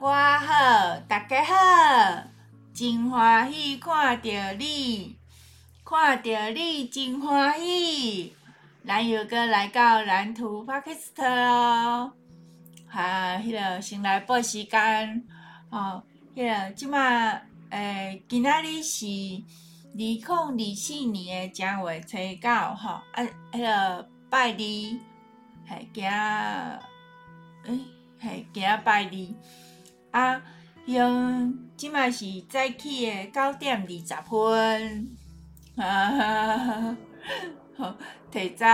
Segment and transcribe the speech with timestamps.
[0.00, 2.22] 我好，大家好，
[2.72, 5.16] 真欢喜看到你，
[5.84, 8.34] 看到你真欢喜。
[8.86, 12.12] 咱又阁来到蓝图 p a k i s t 哦，
[12.88, 15.24] 哈，迄个先来报时间
[15.70, 16.02] 哦，
[16.34, 16.98] 迄个即马
[17.70, 23.22] 诶，今仔日是二零二四年诶正月初九吼，啊，
[23.52, 26.80] 迄个拜二，嘿，今诶，
[28.20, 29.10] 嘿，今拜二，
[30.14, 30.40] 啊，
[30.86, 35.16] 用即马是早起诶九点二十分，
[35.76, 36.96] 啊哈，
[37.76, 37.96] 好。
[38.30, 38.66] 提早，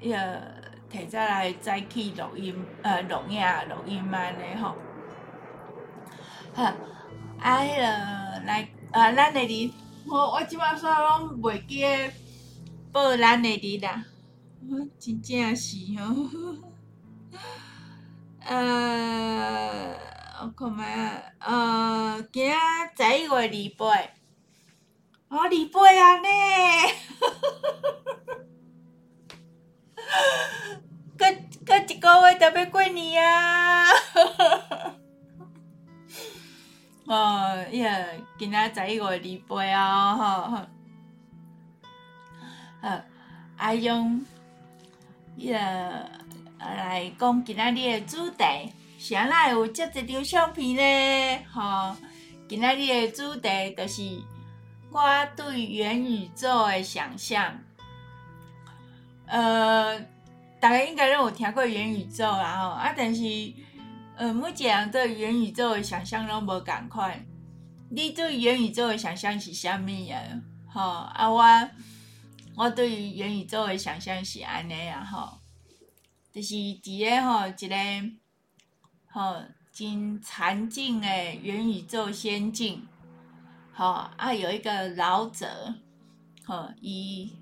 [0.00, 0.40] 迄个
[0.90, 4.74] 提早来早起录音，呃，录影录音安尼吼。
[6.52, 6.64] 好，
[7.38, 7.82] 啊，迄个
[8.44, 9.72] 来，啊，咱的哩，
[10.08, 11.84] 我我即摆煞拢袂记
[12.90, 14.04] 报咱的哩啦，
[14.68, 16.28] 我真正是吼。
[18.42, 19.09] 呃，
[20.60, 22.54] 看觅啊，呃，今仔
[22.94, 23.86] 十一月二八，
[25.28, 26.28] 哦，二八啊呢。
[31.16, 31.24] 搁
[31.64, 33.86] 搁一个月就要过年啊！
[37.06, 37.88] 哦，伊个
[38.38, 40.58] 今仔十一月二八哦，吼吼，
[42.82, 43.00] 好，
[43.56, 44.22] 阿用
[45.38, 45.58] 伊个
[46.58, 48.44] 来讲今仔日的主题，
[49.00, 51.44] 啥啦有遮一张相片呢？
[51.50, 51.96] 吼，
[52.46, 54.22] 今仔日的主题就是
[54.90, 55.00] 我
[55.34, 57.58] 对元宇宙的想象。
[59.24, 59.98] 呃，
[60.60, 63.22] 大家应该都有听过元宇宙啦吼，啊，但是，
[64.16, 67.24] 呃，每一个人对元宇宙的想象拢无共款。
[67.88, 70.20] 你对元宇宙的想象是啥物啊？
[70.68, 71.70] 吼，啊，我
[72.54, 75.38] 我对于元宇宙的想象是安尼啊，吼，
[76.30, 78.19] 就是伫个吼一个
[79.12, 79.36] 吼
[79.72, 82.86] 真禅净的元宇宙仙境，
[83.72, 83.84] 吼
[84.16, 85.46] 啊，有一个老者，
[86.44, 87.36] 吼伊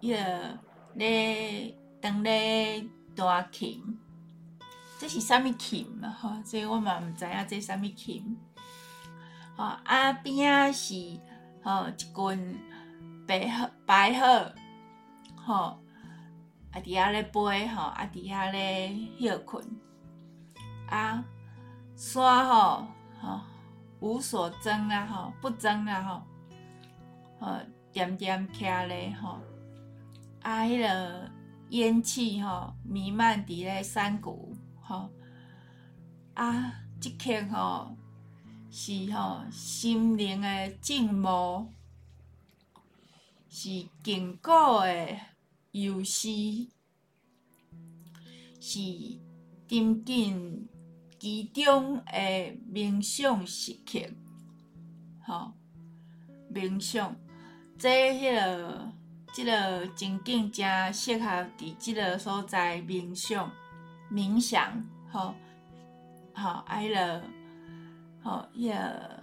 [0.00, 0.58] 伊个。
[0.96, 2.82] 咧，当咧
[3.14, 3.98] 弹琴，
[4.98, 6.08] 这是啥物琴啊？
[6.08, 8.34] 吼，所以我嘛毋知影这啥物琴。
[9.58, 11.20] 吼，啊边仔是
[11.62, 12.58] 吼一群
[13.26, 14.54] 白鹤，白鹤，
[15.36, 15.54] 吼，
[16.72, 19.62] 啊伫遐咧飞，吼，啊伫遐咧休困。
[20.88, 21.24] 啊，
[21.94, 22.86] 山吼，
[23.20, 23.40] 吼
[24.00, 26.22] 无所争啊，吼不争啊，吼，
[27.40, 27.58] 吼
[27.92, 29.38] 点点徛咧，吼。
[30.42, 31.30] 啊，迄个
[31.70, 35.10] 烟气吼弥漫伫咧山谷吼，
[36.34, 37.96] 啊，即刻吼
[38.70, 41.72] 是吼心灵的静默，
[43.48, 45.18] 是紧固的
[45.72, 46.70] 游戏，
[48.60, 48.78] 是
[49.68, 50.68] 沉浸
[51.26, 52.12] 其中的
[52.72, 53.98] 冥想时刻，
[55.24, 55.52] 吼
[56.54, 57.16] 冥想，
[57.76, 58.92] 这迄个。
[59.32, 61.28] 即个情景正适合
[61.58, 63.52] 伫即个所在冥想、
[64.10, 64.82] 冥想，
[65.12, 65.34] 吼，
[66.32, 67.22] 吼，迄个，
[68.22, 69.22] 吼，迄个，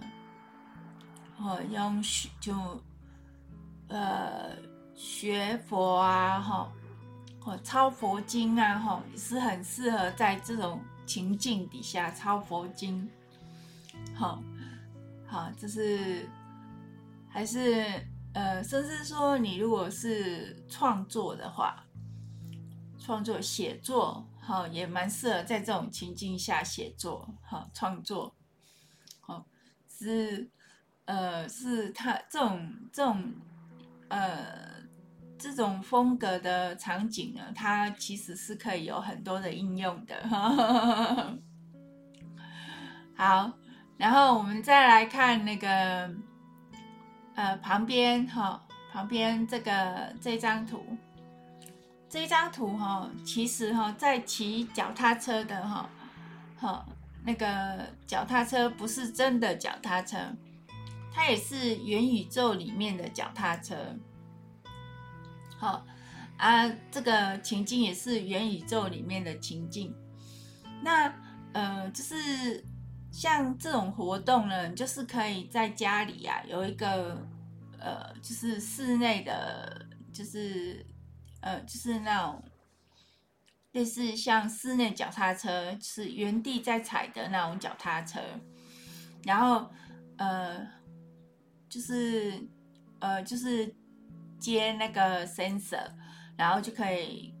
[1.36, 2.00] 吼，用
[2.40, 2.54] 就，
[3.88, 4.56] 呃，
[4.94, 6.70] 学佛啊，吼，
[7.40, 13.08] 或抄佛经啊，吼，是很适合在这种情境底下抄佛经，
[14.14, 14.42] 好，
[15.26, 16.28] 好，就是
[17.28, 17.86] 还是。
[18.34, 21.86] 呃，甚至说，你如果是创作的话，
[22.98, 28.34] 创作写作，哈，也蛮适合在这种情境下写作，哈，创作，
[29.20, 29.46] 好，
[29.88, 30.50] 是，
[31.04, 33.32] 呃，是他这种这种，
[34.08, 34.73] 呃，
[35.44, 40.16] 这种风格的场景呢，它其实是可以有很多的应用的，
[43.14, 43.52] 好，
[43.98, 46.10] 然后我们再来看那个。
[47.36, 50.80] 呃，旁边哈，旁边这个这张图，
[52.08, 55.90] 这张图哈，其实哈，在骑脚踏车的哈，
[56.56, 56.86] 哈，
[57.24, 60.16] 那个脚踏车不是真的脚踏车，
[61.12, 63.74] 它也是元宇宙里面的脚踏车。
[65.64, 65.86] 好
[66.36, 69.94] 啊，这个情境也是元宇宙里面的情境。
[70.82, 71.12] 那
[71.52, 72.64] 呃，就是。
[73.14, 77.16] 像这种活动呢，就是可以在家里啊，有一个
[77.78, 80.84] 呃，就是室内的，就是
[81.40, 82.42] 呃，就是那种
[83.70, 88.18] 类似像室内脚踏车，是原地在踩的那种脚踏车，
[89.22, 89.70] 然后
[90.16, 90.66] 呃，
[91.68, 92.44] 就是
[92.98, 93.72] 呃，就是
[94.44, 95.90] 接那个 sensor，
[96.36, 97.34] 然后就可以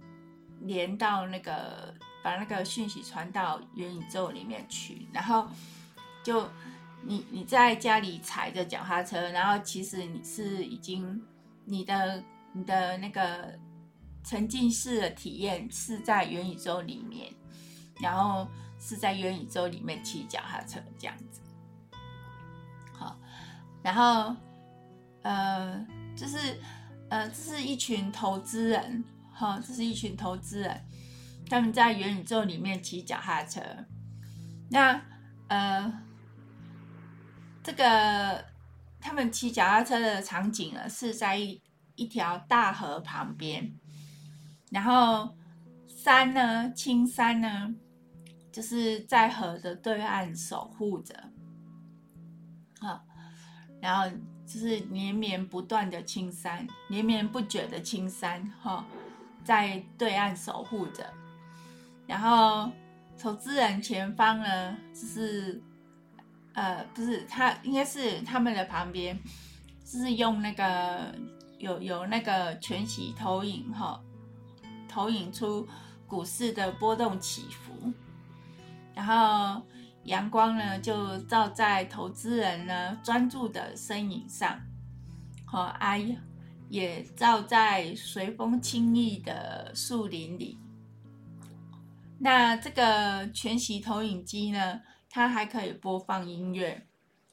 [0.62, 5.46] 连到那个把那个讯息传到元宇宙里面去，然后
[6.22, 6.48] 就
[7.02, 11.22] 你你在家里踩着脚踏车，然后其实你是已经
[11.66, 13.58] 你的你的那个
[14.24, 17.30] 沉浸式的体验是在元宇宙里面，
[18.00, 18.48] 然后
[18.78, 21.42] 是在元宇宙里面骑脚踏车这样子。
[22.92, 23.18] 好，
[23.82, 24.34] 然后
[25.22, 25.86] 呃，
[26.16, 26.58] 就是
[27.14, 29.04] 呃，这是一群投资人。
[29.32, 30.84] 哈，这是一群投资人，
[31.48, 33.60] 他们在元宇宙里面骑脚踏车。
[34.68, 35.00] 那
[35.46, 35.92] 呃，
[37.62, 38.44] 这个
[39.00, 41.62] 他们骑脚踏车的场景呢，是在一
[41.94, 43.72] 一条大河旁边，
[44.70, 45.36] 然后
[45.86, 47.74] 山呢，青山呢，
[48.50, 51.14] 就是在河的对岸守护着。
[52.80, 53.04] 好，
[53.80, 54.16] 然后
[54.46, 58.84] 就是连绵不断的青山，连绵不绝的青山，哈。
[59.44, 61.06] 在对岸守护着，
[62.06, 62.70] 然后
[63.20, 65.62] 投资人前方呢，就是
[66.54, 69.20] 呃，不是他，应该是他们的旁边，
[69.84, 71.14] 就是用那个
[71.58, 74.00] 有有那个全息投影哈，
[74.88, 75.68] 投影出
[76.06, 77.92] 股市的波动起伏，
[78.94, 79.60] 然后
[80.04, 84.60] 阳光呢就照在投资人呢专注的身影上，
[85.46, 86.16] 好，哎呀。
[86.70, 90.58] 也照在随风轻逸的树林里。
[92.18, 96.84] 那这个全息投影机呢，它还可以播放音乐，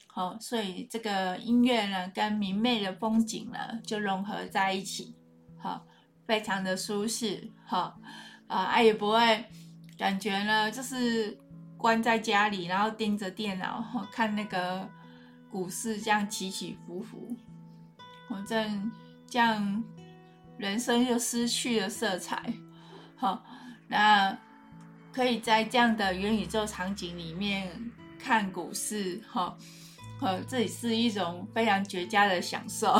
[0.05, 5.15] 好，所以这个音乐呢，跟明媚的风景呢，就融合在一起，
[5.57, 5.87] 好，
[6.27, 7.99] 非常的舒适，好，
[8.47, 9.45] 啊，也不会
[9.97, 11.35] 感觉呢，就是
[11.81, 13.83] 关在家里，然后盯着电脑
[14.13, 14.87] 看那个
[15.49, 17.35] 股市这样起起伏伏，
[18.29, 18.91] 反正。
[19.31, 19.81] 这样，
[20.57, 22.53] 人生就失去了色彩。
[23.15, 23.41] 好，
[23.87, 24.37] 那
[25.13, 27.71] 可以在这样的元宇宙场景里面
[28.19, 29.57] 看股市，哈，
[30.19, 32.91] 呃，这也是一种非常绝佳的享受。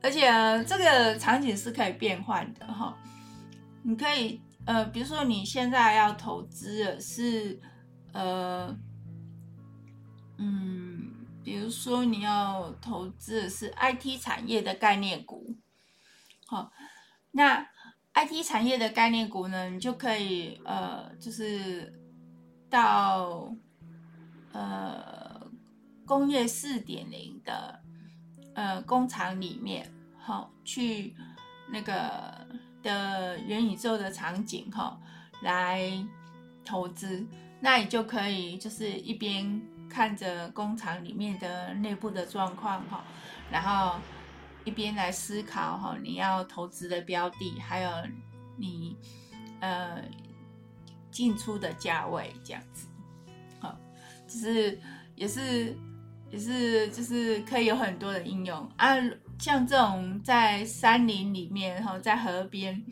[0.00, 0.30] 而且
[0.62, 2.96] 这个场景是可以变换的，哈，
[3.82, 7.60] 你可以，呃，比如说你现在要投资的是，
[8.12, 8.76] 呃，
[10.38, 11.14] 嗯。
[11.44, 15.56] 比如说，你要投资的是 IT 产业的概念股，
[16.46, 16.70] 好，
[17.30, 17.66] 那
[18.12, 21.90] IT 产业的概念股呢，你就可以呃，就是
[22.68, 23.50] 到
[24.52, 25.40] 呃
[26.04, 27.80] 工业四点零的
[28.54, 31.16] 呃工厂里面，好，去
[31.72, 32.46] 那个
[32.82, 34.98] 的元宇宙的场景哈，
[35.42, 35.90] 来
[36.64, 37.26] 投资，
[37.60, 39.60] 那你就可以就是一边。
[39.90, 43.02] 看着工厂里面的内部的状况哈，
[43.50, 43.98] 然后
[44.62, 47.90] 一边来思考哈，你要投资的标的，还有
[48.58, 48.94] 你
[49.60, 50.02] 呃
[51.10, 52.86] 进出的价位这样子，
[53.60, 53.74] 好，
[54.26, 54.78] 就是
[55.14, 55.74] 也是
[56.30, 58.94] 也是就是可以有很多的应用啊，
[59.38, 62.84] 像这种在山林里面哈，在河边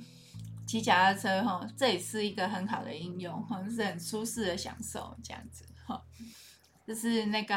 [0.66, 6.02] 骑脚踏车哈，这也是一个很好的应用哈，是很舒适的享受这样子哈。
[6.86, 7.56] 就是那个，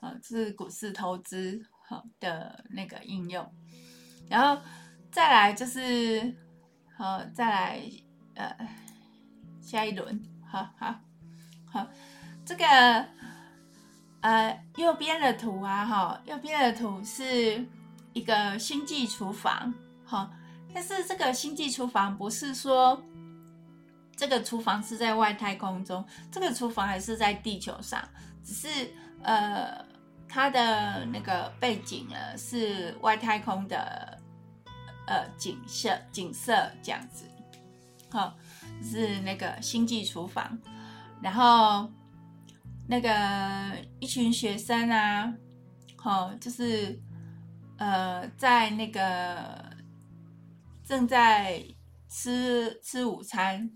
[0.00, 3.46] 呃，是股市投资好的那个应用，
[4.28, 4.62] 然后
[5.12, 6.34] 再来就是，
[6.96, 7.82] 好，再来
[8.34, 8.68] 呃，
[9.60, 10.98] 下一轮，好好
[11.70, 11.86] 好，
[12.46, 12.64] 这个
[14.22, 17.66] 呃右边的图啊，哈，右边的图是
[18.12, 19.72] 一个星际厨房，
[20.04, 20.30] 好，
[20.74, 23.00] 但是这个星际厨房不是说
[24.16, 28.02] 这个厨房是在外太空中，这个厨房还是在地球上。
[28.44, 28.68] 只是
[29.22, 29.84] 呃，
[30.26, 34.18] 它的那个背景呢是外太空的
[35.06, 37.26] 呃景色，景色这样子，
[38.10, 38.34] 好，
[38.82, 40.58] 是那个星际厨房，
[41.20, 41.90] 然后
[42.86, 45.30] 那个一群学生啊，
[45.96, 46.98] 好，就是
[47.78, 49.64] 呃在那个
[50.84, 51.64] 正在
[52.08, 53.70] 吃吃午餐，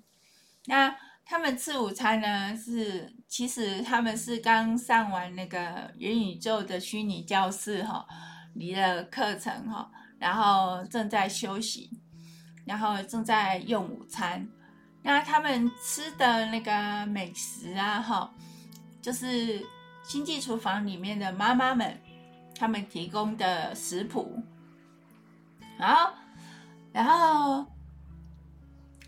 [0.66, 0.94] 那。
[1.24, 8.04] 他们吃午餐呢，是其实他们是刚上完那个元宇宙的虚拟教室哈，
[8.54, 11.88] 离了课程哈，然后正在休息，
[12.66, 14.46] 然后正在用午餐。
[15.02, 18.34] 那他们吃的那个美食啊哈，
[19.00, 19.64] 就是
[20.02, 21.98] 星际厨房里面的妈妈们
[22.62, 24.40] 他们提供的食谱，
[25.76, 26.12] 然后，
[26.92, 27.66] 然后。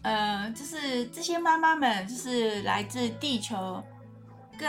[0.02, 3.82] 呃，就是这些妈妈们，就是来自地球
[4.58, 4.66] 各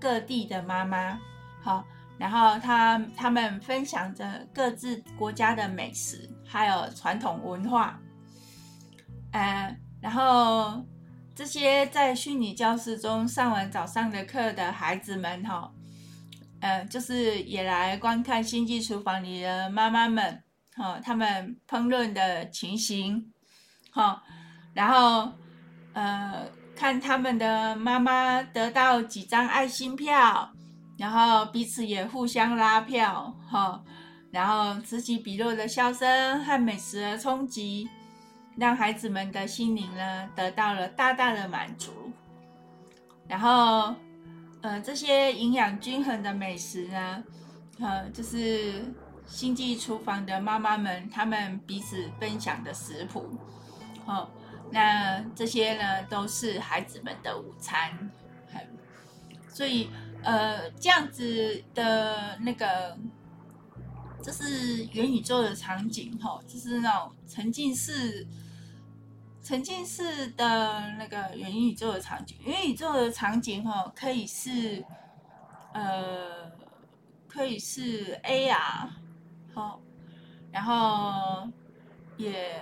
[0.00, 1.20] 各地的妈妈，
[1.60, 1.84] 好，
[2.16, 8.00] 然后他他们分享着各自国家的美食，还有传统文化。
[9.32, 10.82] 呃，然后
[11.34, 15.70] 这些在虚拟教室中上完早上的课的孩子们，哈，
[16.64, 20.42] 呃，就是也来观看星际厨房里的妈妈们，
[20.74, 23.30] 哈，他们烹饪的情形，
[23.90, 24.22] 哈，
[24.72, 25.30] 然后
[25.92, 30.50] 呃，看他们的妈妈得到几张爱心票。
[30.96, 33.82] 然后彼此也互相拉票，哈，
[34.30, 37.90] 然后此起彼落的笑声和美食的冲击，
[38.56, 41.92] 让孩子们的心灵呢得到了大大的满足。
[43.28, 43.94] 然后，
[44.64, 47.22] 呃，这些营养均衡的美食呢，
[47.78, 48.82] 呃，就是
[49.26, 53.28] 星际厨房的妈妈们他们彼此分享的食谱，
[54.06, 54.30] 好，
[54.70, 58.10] 那这些呢都是孩子们的午餐，
[59.48, 59.90] 所以。
[60.26, 62.96] 呃，这样子的那个，
[64.22, 68.26] 这是元宇宙的场景哈，就是那种沉浸式、
[69.44, 72.38] 沉浸式的那个元宇宙的场景。
[72.40, 74.82] 元宇宙的场景哈，可以是
[75.74, 76.50] 呃，
[77.28, 78.88] 可以是 AR，
[79.52, 79.82] 好，
[80.50, 81.46] 然后
[82.16, 82.58] 也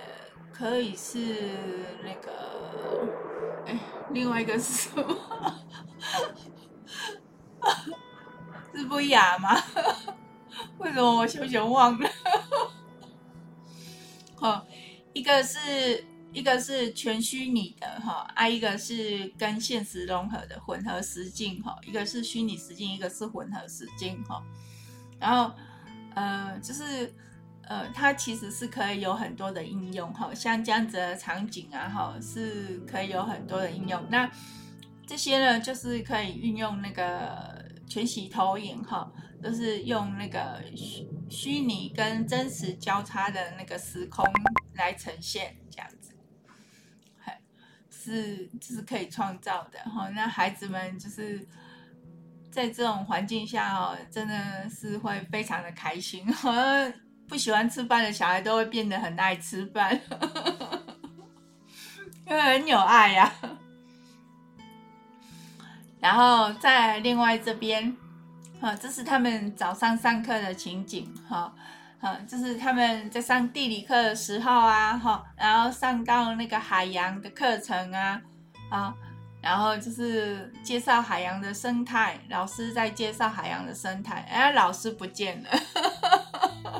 [0.51, 1.55] 可以是
[2.03, 3.07] 那个，
[3.65, 3.79] 哎，
[4.11, 5.05] 另外一个是什么？
[8.75, 9.55] 是不雅吗？
[10.79, 12.09] 为什么我熊熊忘了？
[14.35, 14.65] 好，
[15.13, 24.43] 一个是一个是全虚拟的哈，啊，一个是跟现实融合的混合实境哈，一个是虚拟实境，一个是混合实境哈。
[25.19, 25.53] 然后
[26.15, 27.13] 呃，就是
[27.63, 34.03] 呃，它其实是可以有很多的应用哈，像这样子的场景啊哈，是可以有很多的应用。
[34.09, 34.29] 那
[35.05, 37.61] 这些呢，就是可以运用那个。
[37.85, 44.25] 全息投影哈，都是用那个虚虚拟跟真实交叉的那个时空
[44.75, 46.12] 来呈现，这样子，
[48.03, 50.09] 是就是可以创造的哈。
[50.09, 51.47] 那孩子们就是
[52.51, 56.25] 在这种环境下哦，真的是会非常的开心。
[57.25, 59.99] 不喜欢吃饭的小孩都会变得很爱吃饭，
[62.27, 63.33] 因为很有爱呀。
[65.99, 67.95] 然后在另外这边，
[68.59, 71.55] 哈，这是他们早上上课的情景，哈，
[72.03, 78.21] 哈，这是他们在上地理课的时候啊，哈，然后上到那个海洋的课程啊，
[78.69, 78.93] 啊，
[79.41, 85.49] 然后就是介绍海洋的生态，老师在介绍海洋的生态，哎，老师不见了，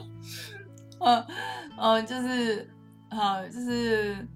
[1.00, 1.26] 哦，
[1.78, 2.70] 哦，就是，
[3.10, 4.28] 哈，就是。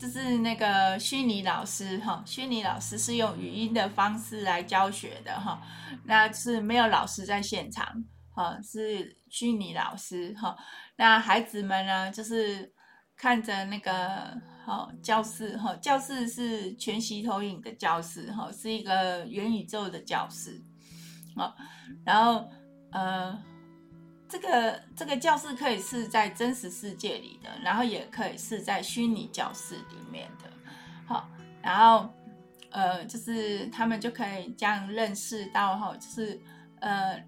[0.00, 5.60] 就是那个虚拟老师哈，虚拟老师是用语音的方式来教学的哈，
[6.04, 7.86] 那是没有老师在现场
[8.34, 10.56] 哈，是虚拟老师哈。
[10.96, 12.72] 那孩子们呢，就是
[13.16, 20.62] 看着那个哈教室哈，教室是全息投影的教室哈，是一个元宇宙的教室
[21.36, 21.54] 啊，
[22.04, 22.48] 然后
[22.92, 23.42] 呃。
[24.32, 30.48] 这个这个教室可以是在真实世界里的，然后也可以是在虚拟教室里面的，
[31.04, 31.28] 好，
[31.60, 32.08] 然后
[32.70, 36.40] 呃，就是他们就可以这样认识到哈，就是
[36.78, 37.20] 呃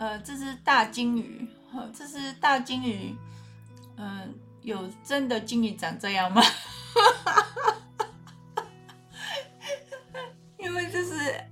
[0.00, 1.46] 呃，这是大鲸鱼，
[1.94, 3.14] 这是大鲸鱼，
[3.98, 4.26] 嗯、呃，
[4.62, 6.40] 有真的鲸鱼长这样吗？
[10.56, 11.44] 因为这是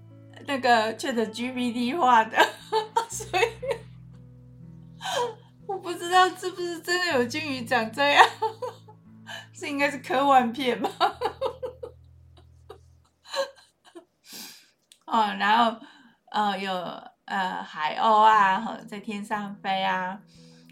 [0.46, 2.38] 那个 ChatGPT 画的，
[3.10, 3.44] 所以。
[5.66, 8.26] 我不知道是不是真的有鲸鱼长这样，
[9.52, 10.90] 是应该是科幻片吧？
[15.04, 15.78] 哦，然后
[16.32, 16.72] 呃有
[17.28, 20.18] 呃海鸥啊，在天上飞啊，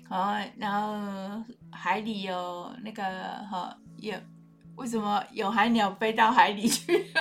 [0.09, 3.03] 哦，然后海里有那个
[3.51, 4.15] 哈有
[4.77, 7.07] 为什么有海鸟飞到海里去？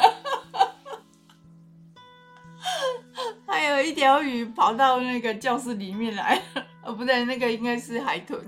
[3.47, 6.41] 还有一条鱼跑到那个教室里面来。
[6.83, 8.39] 哦，不对，那个应该是海豚，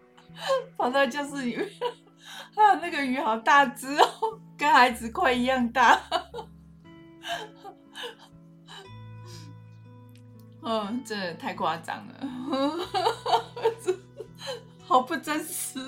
[0.76, 1.68] 跑到教室里面，
[2.56, 6.00] 啊，那个鱼好大只哦，跟孩子快一样大，
[10.62, 12.20] 嗯，真的太夸张了，
[14.82, 15.78] 好不真实，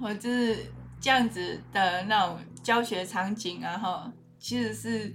[0.00, 5.14] 我 就是这样子的那种教学场景啊，哈，其实是，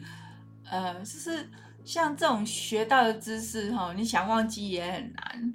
[0.69, 1.49] 呃，就是。
[1.85, 5.53] 像这种学到的知识，哈，你想忘记也很难，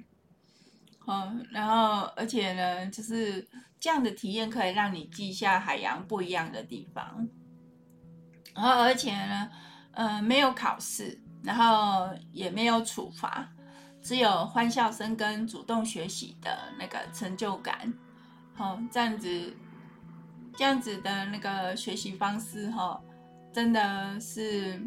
[1.49, 3.47] 然后而且呢，就是
[3.79, 7.27] 这样的体验可以让你记下海洋不一样的地方，
[8.53, 9.49] 然后而且呢，
[9.91, 13.47] 呃，没有考试，然后也没有处罚，
[14.01, 17.93] 只有欢笑声跟主动学习的那个成就感。
[18.55, 19.55] 好，这样子，
[20.57, 22.99] 这样子的那个学习方式，哈，
[23.53, 24.81] 真的是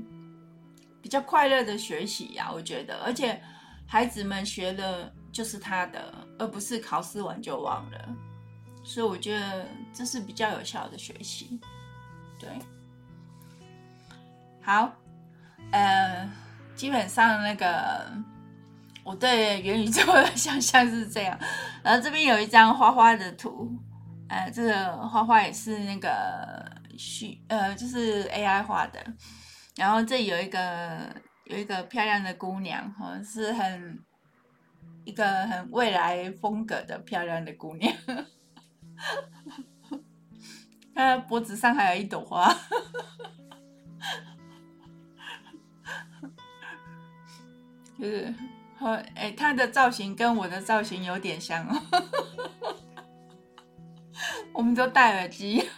[1.00, 3.40] 比较快乐的学习呀，我觉得，而且
[3.86, 8.14] 孩子们学的就是他的，而不是考试完就忘了。
[8.84, 11.58] 所以我觉得这是比较有效的学习，
[12.38, 12.48] 对。
[14.62, 14.90] 好，
[15.72, 16.30] 呃，
[16.74, 18.06] 基本上那个
[19.02, 21.36] 我对元宇宙的想象是这样。
[21.82, 23.68] 然后这边有一张花花的图，
[24.28, 26.64] 呃，这个花花也是那个
[26.96, 29.04] 虚，呃，就是 AI 画的。
[29.76, 31.12] 然后这有一个
[31.46, 33.98] 有一个漂亮的姑娘，哈，是很
[35.04, 37.92] 一个很未来风格的漂亮的姑娘。
[40.94, 42.54] 她脖子上还有一朵花，
[48.02, 48.34] 就是
[48.76, 51.80] 和哎，他的造型跟我的造型有点像哦。
[54.52, 55.70] 我们都戴耳机，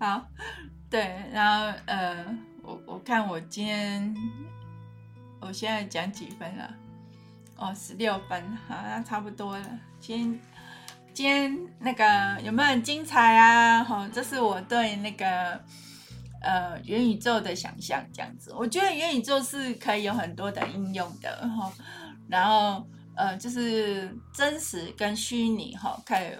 [0.00, 0.24] 好，
[0.88, 2.24] 对，然后呃，
[2.62, 4.16] 我我看我今天
[5.38, 6.74] 我现在讲几分了？
[7.58, 10.40] 哦，十六分，好，那差不多了，今天。
[11.12, 13.84] 今天那个有没有很精彩啊？
[13.84, 15.62] 哈，这是我对那个
[16.44, 18.52] 呃元宇宙的想象，这样子。
[18.54, 21.72] 我觉得元宇宙是可以有很多的应用的哈。
[22.28, 22.86] 然后
[23.16, 26.36] 呃，就是真实跟虚拟哈，可以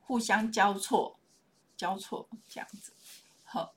[0.00, 1.18] 互相交错，
[1.76, 2.92] 交错这样子，
[3.44, 3.72] 好，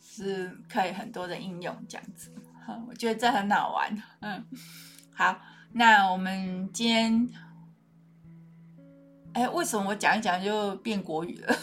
[0.00, 2.30] 是可以很多的应用这样子。
[2.66, 4.02] 哈，我觉得这很好玩。
[4.20, 4.44] 嗯，
[5.14, 5.40] 好，
[5.72, 7.28] 那我们今天。
[9.34, 11.58] 哎，为什么我讲一讲就变国语了？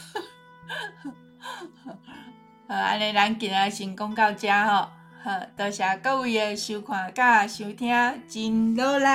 [2.71, 4.87] 呃，安尼咱今日先讲到这吼，
[5.21, 7.89] 好，多谢各位的收看甲收听，
[8.29, 9.05] 真努力。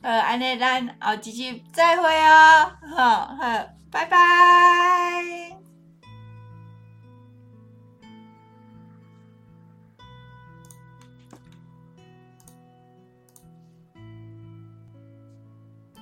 [0.00, 5.53] 呃，安尼咱后一集再会哦，好好，拜拜。